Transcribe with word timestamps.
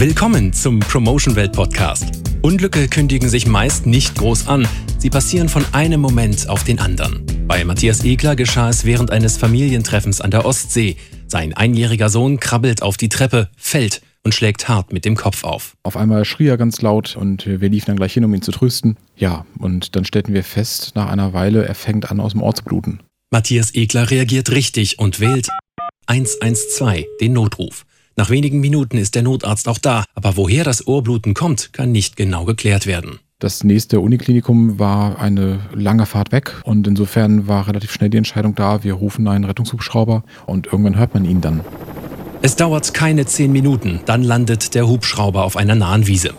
Willkommen 0.00 0.52
zum 0.52 0.78
Promotion 0.78 1.34
Welt 1.34 1.50
Podcast. 1.50 2.22
Unglücke 2.42 2.86
kündigen 2.86 3.28
sich 3.28 3.48
meist 3.48 3.84
nicht 3.84 4.14
groß 4.14 4.46
an. 4.46 4.68
Sie 4.96 5.10
passieren 5.10 5.48
von 5.48 5.64
einem 5.72 6.00
Moment 6.00 6.48
auf 6.48 6.62
den 6.62 6.78
anderen. 6.78 7.26
Bei 7.48 7.64
Matthias 7.64 8.04
Egler 8.04 8.36
geschah 8.36 8.68
es 8.68 8.84
während 8.84 9.10
eines 9.10 9.36
Familientreffens 9.38 10.20
an 10.20 10.30
der 10.30 10.44
Ostsee. 10.44 10.96
Sein 11.26 11.52
einjähriger 11.52 12.10
Sohn 12.10 12.38
krabbelt 12.38 12.80
auf 12.80 12.96
die 12.96 13.08
Treppe, 13.08 13.50
fällt 13.56 14.00
und 14.22 14.36
schlägt 14.36 14.68
hart 14.68 14.92
mit 14.92 15.04
dem 15.04 15.16
Kopf 15.16 15.42
auf. 15.42 15.76
Auf 15.82 15.96
einmal 15.96 16.24
schrie 16.24 16.46
er 16.46 16.58
ganz 16.58 16.80
laut 16.80 17.16
und 17.16 17.44
wir 17.44 17.68
liefen 17.68 17.86
dann 17.86 17.96
gleich 17.96 18.14
hin, 18.14 18.24
um 18.24 18.32
ihn 18.32 18.42
zu 18.42 18.52
trösten. 18.52 18.96
Ja, 19.16 19.46
und 19.58 19.96
dann 19.96 20.04
stellten 20.04 20.32
wir 20.32 20.44
fest, 20.44 20.92
nach 20.94 21.10
einer 21.10 21.32
Weile, 21.32 21.66
er 21.66 21.74
fängt 21.74 22.08
an, 22.08 22.20
aus 22.20 22.34
dem 22.34 22.42
Ohr 22.44 22.54
zu 22.54 22.62
bluten. 22.62 23.00
Matthias 23.32 23.74
Egler 23.74 24.08
reagiert 24.12 24.52
richtig 24.52 25.00
und 25.00 25.18
wählt 25.18 25.48
112, 26.06 27.04
den 27.20 27.32
Notruf. 27.32 27.84
Nach 28.18 28.30
wenigen 28.30 28.58
Minuten 28.58 28.98
ist 28.98 29.14
der 29.14 29.22
Notarzt 29.22 29.68
auch 29.68 29.78
da, 29.78 30.04
aber 30.16 30.36
woher 30.36 30.64
das 30.64 30.88
Ohrbluten 30.88 31.34
kommt, 31.34 31.72
kann 31.72 31.92
nicht 31.92 32.16
genau 32.16 32.44
geklärt 32.44 32.84
werden. 32.84 33.20
Das 33.38 33.62
nächste 33.62 34.00
Uniklinikum 34.00 34.80
war 34.80 35.20
eine 35.20 35.60
lange 35.72 36.04
Fahrt 36.04 36.32
weg 36.32 36.60
und 36.64 36.88
insofern 36.88 37.46
war 37.46 37.68
relativ 37.68 37.92
schnell 37.92 38.10
die 38.10 38.16
Entscheidung 38.16 38.56
da, 38.56 38.82
wir 38.82 38.94
rufen 38.94 39.28
einen 39.28 39.44
Rettungshubschrauber 39.44 40.24
und 40.46 40.66
irgendwann 40.66 40.98
hört 40.98 41.14
man 41.14 41.24
ihn 41.24 41.40
dann. 41.40 41.60
Es 42.42 42.56
dauert 42.56 42.92
keine 42.92 43.24
zehn 43.24 43.52
Minuten, 43.52 44.00
dann 44.04 44.24
landet 44.24 44.74
der 44.74 44.88
Hubschrauber 44.88 45.44
auf 45.44 45.56
einer 45.56 45.76
nahen 45.76 46.08
Wiese. 46.08 46.34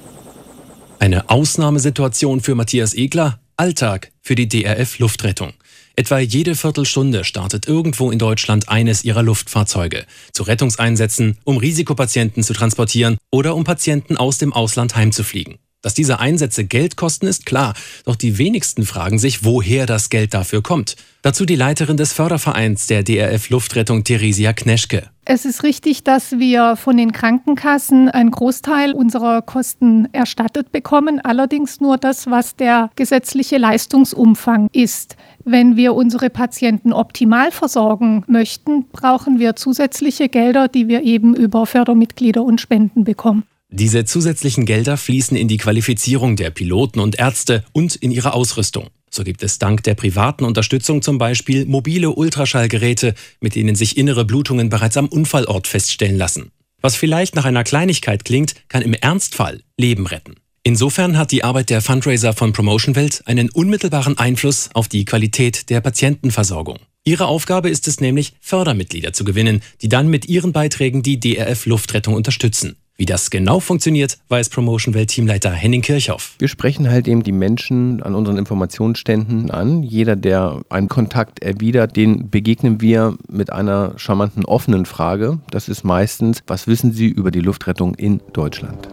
Eine 0.99 1.29
Ausnahmesituation 1.29 2.41
für 2.41 2.55
Matthias 2.55 2.93
Egler, 2.93 3.39
Alltag 3.55 4.11
für 4.21 4.35
die 4.35 4.49
DRF 4.49 4.99
Luftrettung. 4.99 5.53
Etwa 5.99 6.17
jede 6.19 6.55
Viertelstunde 6.55 7.25
startet 7.25 7.67
irgendwo 7.67 8.09
in 8.09 8.19
Deutschland 8.19 8.69
eines 8.69 9.03
ihrer 9.03 9.21
Luftfahrzeuge 9.21 10.05
zu 10.31 10.43
Rettungseinsätzen, 10.43 11.37
um 11.43 11.57
Risikopatienten 11.57 12.41
zu 12.41 12.53
transportieren 12.53 13.17
oder 13.31 13.53
um 13.53 13.65
Patienten 13.65 14.15
aus 14.15 14.37
dem 14.37 14.53
Ausland 14.53 14.95
heimzufliegen. 14.95 15.57
Dass 15.81 15.93
diese 15.93 16.19
Einsätze 16.19 16.65
Geld 16.65 16.97
kosten, 16.97 17.25
ist 17.25 17.45
klar, 17.45 17.73
doch 18.03 18.17
die 18.17 18.37
wenigsten 18.37 18.83
fragen 18.85 19.17
sich, 19.17 19.45
woher 19.45 19.85
das 19.85 20.09
Geld 20.09 20.33
dafür 20.33 20.61
kommt. 20.61 20.97
Dazu 21.21 21.45
die 21.45 21.55
Leiterin 21.55 21.95
des 21.95 22.11
Fördervereins 22.11 22.87
der 22.87 23.01
DRF 23.03 23.49
Luftrettung, 23.49 24.03
Theresia 24.03 24.51
Kneschke. 24.51 25.09
Es 25.23 25.45
ist 25.45 25.63
richtig, 25.63 26.03
dass 26.03 26.33
wir 26.33 26.75
von 26.75 26.97
den 26.97 27.13
Krankenkassen 27.13 28.09
einen 28.09 28.31
Großteil 28.31 28.91
unserer 28.91 29.41
Kosten 29.41 30.09
erstattet 30.11 30.73
bekommen, 30.73 31.21
allerdings 31.21 31.79
nur 31.79 31.97
das, 31.97 32.27
was 32.27 32.57
der 32.57 32.89
gesetzliche 32.97 33.57
Leistungsumfang 33.57 34.67
ist. 34.73 35.15
Wenn 35.45 35.77
wir 35.77 35.93
unsere 35.93 36.29
Patienten 36.29 36.91
optimal 36.91 37.51
versorgen 37.51 38.25
möchten, 38.27 38.89
brauchen 38.91 39.39
wir 39.39 39.55
zusätzliche 39.55 40.27
Gelder, 40.27 40.67
die 40.67 40.89
wir 40.89 41.03
eben 41.03 41.35
über 41.35 41.65
Fördermitglieder 41.65 42.43
und 42.43 42.59
Spenden 42.59 43.05
bekommen. 43.05 43.43
Diese 43.71 44.03
zusätzlichen 44.03 44.65
Gelder 44.65 44.97
fließen 44.97 45.37
in 45.37 45.47
die 45.47 45.57
Qualifizierung 45.57 46.35
der 46.35 46.49
Piloten 46.49 46.99
und 46.99 47.19
Ärzte 47.19 47.63
und 47.71 47.95
in 47.95 48.09
ihre 48.09 48.33
Ausrüstung. 48.33 48.87
So 49.11 49.23
gibt 49.23 49.43
es 49.43 49.59
dank 49.59 49.83
der 49.83 49.93
privaten 49.93 50.43
Unterstützung 50.43 51.03
zum 51.03 51.19
Beispiel 51.19 51.65
mobile 51.65 52.09
Ultraschallgeräte, 52.09 53.13
mit 53.41 53.55
denen 53.55 53.75
sich 53.75 53.97
innere 53.97 54.25
Blutungen 54.25 54.69
bereits 54.69 54.97
am 54.97 55.07
Unfallort 55.07 55.67
feststellen 55.67 56.17
lassen. 56.17 56.51
Was 56.81 56.95
vielleicht 56.95 57.35
nach 57.35 57.45
einer 57.45 57.63
Kleinigkeit 57.63 58.25
klingt, 58.25 58.55
kann 58.69 58.81
im 58.81 58.93
Ernstfall 58.93 59.61
Leben 59.77 60.07
retten. 60.07 60.35
Insofern 60.63 61.17
hat 61.17 61.31
die 61.31 61.43
Arbeit 61.43 61.69
der 61.69 61.81
Fundraiser 61.81 62.33
von 62.33 62.53
Promotion 62.53 62.95
Welt 62.95 63.21
einen 63.25 63.49
unmittelbaren 63.49 64.17
Einfluss 64.17 64.69
auf 64.73 64.87
die 64.87 65.05
Qualität 65.05 65.69
der 65.69 65.81
Patientenversorgung. 65.81 66.79
Ihre 67.03 67.27
Aufgabe 67.27 67.69
ist 67.69 67.87
es 67.87 68.01
nämlich, 68.01 68.33
Fördermitglieder 68.41 69.13
zu 69.13 69.23
gewinnen, 69.23 69.61
die 69.81 69.89
dann 69.89 70.09
mit 70.09 70.27
ihren 70.27 70.53
Beiträgen 70.53 71.01
die 71.01 71.19
DRF 71.19 71.65
Luftrettung 71.65 72.13
unterstützen. 72.13 72.75
Wie 72.99 73.05
das 73.05 73.29
genau 73.29 73.61
funktioniert, 73.61 74.17
weiß 74.27 74.49
Promotion 74.49 74.93
Welt 74.93 75.09
Teamleiter 75.09 75.51
Henning 75.51 75.81
Kirchhoff. 75.81 76.35
Wir 76.37 76.49
sprechen 76.49 76.89
halt 76.89 77.07
eben 77.07 77.23
die 77.23 77.31
Menschen 77.31 78.03
an 78.03 78.13
unseren 78.13 78.37
Informationsständen 78.37 79.49
an. 79.51 79.83
Jeder, 79.83 80.17
der 80.17 80.59
einen 80.67 80.89
Kontakt 80.89 81.41
erwidert, 81.41 81.95
den 81.95 82.29
begegnen 82.29 82.81
wir 82.81 83.15
mit 83.29 83.53
einer 83.53 83.93
charmanten 83.95 84.43
offenen 84.43 84.85
Frage. 84.85 85.39
Das 85.49 85.69
ist 85.69 85.85
meistens, 85.85 86.43
was 86.45 86.67
wissen 86.67 86.91
Sie 86.91 87.07
über 87.07 87.31
die 87.31 87.39
Luftrettung 87.39 87.95
in 87.95 88.19
Deutschland? 88.33 88.89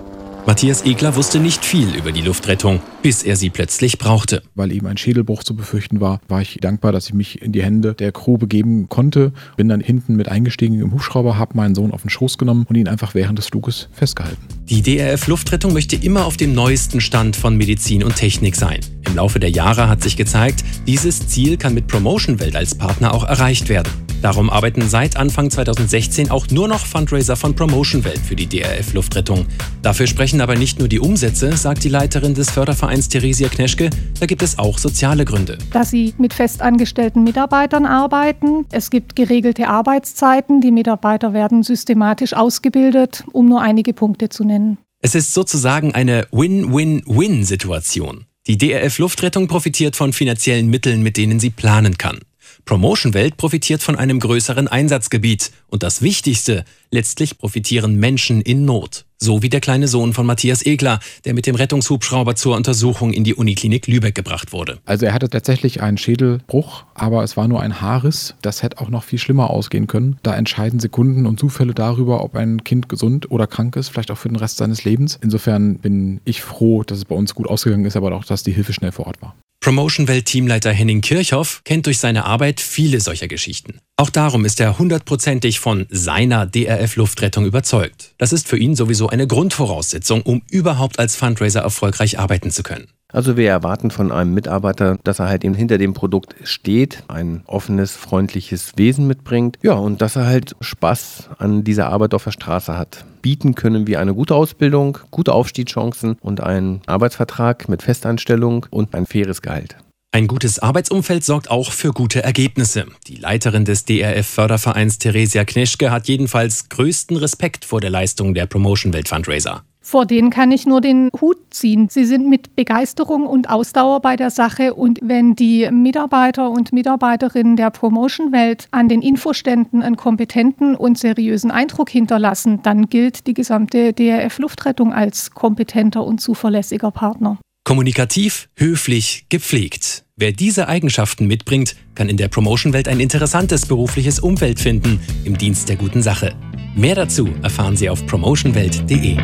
Matthias 0.47 0.85
Egler 0.85 1.17
wusste 1.17 1.41
nicht 1.41 1.65
viel 1.65 1.93
über 1.97 2.13
die 2.13 2.21
Luftrettung, 2.21 2.81
bis 3.03 3.25
er 3.25 3.35
sie 3.35 3.51
plötzlich 3.51 3.99
brauchte. 3.99 4.45
Weil 4.55 4.71
eben 4.71 4.87
ein 4.87 4.97
Schädelbruch 4.97 5.43
zu 5.43 5.57
befürchten 5.57 6.01
war, 6.01 6.21
war 6.29 6.41
ich 6.41 6.59
dankbar, 6.61 6.93
dass 6.93 7.09
ich 7.09 7.15
mich 7.15 7.43
in 7.43 7.51
die 7.51 7.65
Hände 7.65 7.95
der 7.95 8.13
Crew 8.13 8.39
begeben 8.39 8.89
konnte. 8.89 9.33
Bin 9.57 9.69
dann 9.69 9.81
hinten 9.81 10.15
mit 10.15 10.29
eingestiegen 10.29 10.81
im 10.81 10.93
Hubschrauber, 10.93 11.37
habe 11.37 11.57
meinen 11.57 11.75
Sohn 11.75 11.91
auf 11.91 12.03
den 12.03 12.11
Schoß 12.11 12.39
genommen 12.39 12.65
und 12.69 12.77
ihn 12.77 12.87
einfach 12.87 13.17
während 13.17 13.41
des 13.41 13.47
Fluges 13.47 13.89
festgehalten. 13.91 14.41
Die 14.69 14.83
DRF 14.83 15.27
Luftrettung 15.27 15.73
möchte 15.73 15.97
immer 15.97 16.25
auf 16.25 16.37
dem 16.37 16.55
neuesten 16.55 17.01
Stand 17.01 17.35
von 17.35 17.57
Medizin 17.57 18.05
und 18.05 18.15
Technik 18.15 18.55
sein. 18.55 18.79
Im 19.05 19.17
Laufe 19.17 19.41
der 19.41 19.51
Jahre 19.51 19.89
hat 19.89 20.05
sich 20.05 20.17
gezeigt, 20.17 20.63
dieses 20.87 21.27
Ziel 21.27 21.57
kann 21.57 21.75
mit 21.75 21.89
Promotion 21.89 22.39
Welt 22.39 22.55
als 22.55 22.77
Partner 22.77 23.13
auch 23.13 23.25
erreicht 23.25 23.69
werden. 23.69 24.06
Darum 24.27 24.51
arbeiten 24.51 24.89
seit 24.89 25.17
Anfang 25.17 25.53
2016 25.53 26.33
auch 26.33 26.49
nur 26.51 26.67
noch 26.67 26.85
Fundraiser 26.85 27.37
von 27.37 27.55
Promotion 27.55 28.03
Welt 28.03 28.19
für 28.19 28.35
die 28.35 28.49
DRF 28.49 28.93
Luftrettung. 28.93 29.47
Dafür 29.83 30.09
sprechen 30.09 30.41
aber 30.41 30.57
nicht 30.57 30.81
nur 30.81 30.89
die 30.89 30.99
Umsätze, 30.99 31.57
sagt 31.57 31.85
die 31.85 31.89
Leiterin 31.89 32.35
des 32.35 32.51
Fördervereins 32.51 33.09
Theresia 33.09 33.49
Kneschke, 33.49 33.89
da 34.19 34.27
gibt 34.27 34.43
es 34.43 34.59
auch 34.59 34.79
soziale 34.79 35.25
Gründe. 35.25 35.59
Dass 35.71 35.91
sie 35.91 36.13
mit 36.19 36.35
festangestellten 36.35 37.23
Mitarbeitern 37.23 37.87
arbeiten. 37.87 38.67
Es 38.73 38.91
gibt 38.91 39.15
geregelte 39.15 39.69
Arbeitszeiten. 39.69 40.61
Die 40.61 40.73
Mitarbeiter 40.73 41.33
werden 41.33 41.63
systematisch 41.63 42.35
ausgebildet, 42.35 43.23
um 43.31 43.49
nur 43.49 43.63
einige 43.63 43.93
Punkte 43.93 44.29
zu 44.29 44.43
nennen. 44.43 44.79
Es 45.03 45.15
ist 45.15 45.35
sozusagen 45.35 45.95
eine 45.95 46.27
Win-Win-Win-Situation. 46.33 48.25
Die 48.49 48.59
DRF 48.59 48.99
Luftrettung 48.99 49.47
profitiert 49.47 49.95
von 49.95 50.13
finanziellen 50.13 50.69
Mitteln, 50.69 51.05
mit 51.05 51.17
denen 51.17 51.39
sie 51.39 51.51
planen 51.51 51.97
kann. 51.97 52.19
Promotion 52.67 53.15
Welt 53.15 53.37
profitiert 53.37 53.81
von 53.81 53.95
einem 53.95 54.19
größeren 54.19 54.67
Einsatzgebiet. 54.67 55.53
Und 55.69 55.85
das 55.85 56.03
Wichtigste, 56.03 56.65
letztlich 56.91 57.39
profitieren 57.39 57.95
Menschen 57.95 58.41
in 58.41 58.65
Not. 58.65 59.05
So 59.19 59.41
wie 59.41 59.49
der 59.49 59.61
kleine 59.61 59.87
Sohn 59.87 60.13
von 60.13 60.27
Matthias 60.27 60.67
Egler, 60.67 60.99
der 61.25 61.35
mit 61.35 61.47
dem 61.47 61.55
Rettungshubschrauber 61.55 62.35
zur 62.35 62.57
Untersuchung 62.57 63.13
in 63.13 63.23
die 63.23 63.37
Uniklinik 63.37 63.87
Lübeck 63.87 64.17
gebracht 64.17 64.53
wurde. 64.53 64.81
Also 64.85 65.07
er 65.07 65.15
hatte 65.15 65.31
tatsächlich 65.31 65.81
einen 65.81 65.97
Schädelbruch, 65.97 66.85
aber 66.95 67.23
es 67.23 67.37
war 67.37 67.47
nur 67.47 67.63
ein 67.63 67.81
Haarriss. 67.81 68.35
Das 68.43 68.65
hätte 68.65 68.81
auch 68.81 68.89
noch 68.89 69.05
viel 69.05 69.21
schlimmer 69.21 69.49
ausgehen 69.51 69.87
können. 69.87 70.19
Da 70.25 70.35
entscheiden 70.35 70.81
Sekunden 70.81 71.25
und 71.27 71.39
Zufälle 71.39 71.73
darüber, 71.73 72.25
ob 72.25 72.35
ein 72.35 72.65
Kind 72.65 72.89
gesund 72.89 73.31
oder 73.31 73.47
krank 73.47 73.77
ist, 73.77 73.91
vielleicht 73.91 74.11
auch 74.11 74.19
für 74.19 74.29
den 74.29 74.37
Rest 74.37 74.57
seines 74.57 74.83
Lebens. 74.83 75.21
Insofern 75.23 75.79
bin 75.79 76.21
ich 76.25 76.43
froh, 76.43 76.83
dass 76.83 76.99
es 76.99 77.05
bei 77.05 77.15
uns 77.15 77.33
gut 77.37 77.47
ausgegangen 77.47 77.85
ist, 77.85 77.95
aber 77.95 78.13
auch, 78.13 78.25
dass 78.25 78.43
die 78.43 78.53
Hilfe 78.53 78.73
schnell 78.73 78.91
vor 78.91 79.07
Ort 79.07 79.23
war. 79.23 79.37
Promotion-Welt-Teamleiter 79.67 80.73
Henning 80.73 81.01
Kirchhoff 81.01 81.63
kennt 81.65 81.87
durch 81.87 81.99
seine 81.99 82.25
Arbeit 82.25 82.61
viele 82.61 83.01
solcher 83.01 83.27
Geschichten. 83.27 83.81
Auch 83.99 84.11
darum 84.11 84.45
ist 84.45 84.61
er 84.61 84.79
hundertprozentig 84.79 85.59
von 85.59 85.87
seiner 85.89 86.45
DRF-Luftrettung 86.45 87.47
überzeugt. 87.47 88.13
Das 88.19 88.35
ist 88.35 88.47
für 88.47 88.59
ihn 88.59 88.77
sowieso 88.77 89.09
eine 89.09 89.27
Grundvoraussetzung, 89.27 90.21
um 90.21 90.43
überhaupt 90.51 90.99
als 90.99 91.17
Fundraiser 91.17 91.61
erfolgreich 91.61 92.19
arbeiten 92.19 92.51
zu 92.51 92.63
können. 92.63 92.89
Also 93.11 93.39
wir 93.39 93.49
erwarten 93.49 93.91
von 93.91 94.13
einem 94.13 94.35
Mitarbeiter, 94.35 94.99
dass 95.03 95.21
er 95.21 95.29
halt 95.31 95.45
eben 95.45 95.55
hinter 95.55 95.79
dem 95.79 95.95
Produkt 95.95 96.35
steht, 96.43 97.05
ein 97.09 97.43
offenes, 97.47 97.93
freundliches 97.93 98.75
Wesen 98.77 99.07
mitbringt. 99.07 99.57
Ja, 99.63 99.73
und 99.73 100.03
dass 100.03 100.17
er 100.17 100.27
halt 100.27 100.57
Spaß 100.61 101.31
an 101.39 101.65
dieser 101.65 101.89
Arbeit 101.89 102.13
auf 102.13 102.25
der 102.25 102.33
Straße 102.33 102.77
hat. 102.77 103.07
Bieten 103.23 103.55
können 103.55 103.87
wir 103.87 104.01
eine 104.01 104.13
gute 104.13 104.35
Ausbildung, 104.35 104.99
gute 105.11 105.33
Aufstiegschancen 105.33 106.19
und 106.21 106.43
einen 106.43 106.83
Arbeitsvertrag 106.85 107.71
mit 107.71 107.83
Festanstellung 107.83 108.67
und 108.69 108.95
ein 108.95 109.07
faires 109.07 109.41
Gehalt. 109.41 109.77
Ein 110.17 110.29
gutes 110.29 110.59
Arbeitsumfeld 110.59 111.25
sorgt 111.25 111.51
auch 111.51 111.73
für 111.73 111.93
gute 111.93 112.23
Ergebnisse. 112.23 112.87
Die 113.07 113.17
Leiterin 113.17 113.67
des 113.67 113.85
DRF-Fördervereins 113.85 114.99
Theresia 114.99 115.45
Kneschke 115.45 115.91
hat 115.91 116.09
jedenfalls 116.09 116.71
größten 116.71 117.19
Respekt 117.19 117.67
vor 117.67 117.83
der 117.83 117.91
Leistung 117.91 118.33
der 118.33 118.47
Promotion 118.47 118.95
Welt 118.95 119.09
Fundraiser. 119.09 119.63
Vor 119.83 120.07
denen 120.07 120.31
kann 120.31 120.51
ich 120.53 120.65
nur 120.67 120.81
den 120.81 121.11
Hut 121.21 121.37
ziehen. 121.51 121.89
Sie 121.91 122.07
sind 122.07 122.31
mit 122.31 122.57
Begeisterung 122.57 123.27
und 123.27 123.51
Ausdauer 123.51 124.01
bei 124.01 124.17
der 124.17 124.31
Sache. 124.31 124.73
Und 124.73 125.01
wenn 125.03 125.37
die 125.37 125.71
Mitarbeiter 125.71 126.51
und 126.51 126.73
Mitarbeiterinnen 126.73 127.57
der 127.57 127.71
Promotion-Welt 127.71 128.69
an 128.71 128.89
den 128.89 129.03
Infoständen 129.03 129.83
einen 129.83 129.97
kompetenten 129.97 130.77
und 130.77 130.99
seriösen 130.99 131.51
Eindruck 131.51 131.91
hinterlassen, 131.91 132.63
dann 132.63 132.89
gilt 132.89 133.27
die 133.27 133.35
gesamte 133.35 133.93
DRF-Luftrettung 133.93 134.95
als 134.95 135.33
kompetenter 135.33 136.05
und 136.05 136.23
zuverlässiger 136.23 136.91
Partner. 136.91 137.39
Kommunikativ, 137.67 138.49
höflich, 138.55 139.27
gepflegt. 139.29 140.05
Wer 140.15 140.31
diese 140.31 140.69
Eigenschaften 140.69 141.27
mitbringt, 141.27 141.75
kann 141.97 142.09
in 142.09 142.17
der 142.17 142.29
Promotion-Welt 142.29 142.87
ein 142.87 143.01
interessantes 143.01 143.67
berufliches 143.67 144.21
Umfeld 144.21 144.61
finden 144.61 145.01
im 145.25 145.37
Dienst 145.37 145.69
der 145.69 145.75
guten 145.75 146.01
Sache. 146.01 146.37
Mehr 146.77 146.95
dazu 146.95 147.29
erfahren 147.43 147.77
Sie 147.77 147.91
auf 147.91 148.07
promotionwelt.de. 148.07 149.17